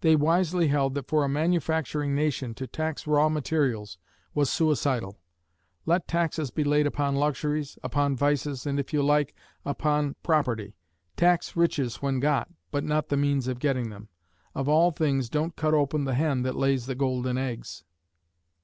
[0.00, 3.98] They wisely held that for a manufacturing nation "to tax raw materials
[4.32, 5.18] was suicidal:
[5.86, 9.34] let taxes be laid upon luxuries, upon vices, and, if you like,
[9.64, 10.76] upon property;
[11.16, 14.08] tax riches when got, but not the means of getting them.
[14.54, 17.82] Of all things don't cut open the hen that lays the golden eggs."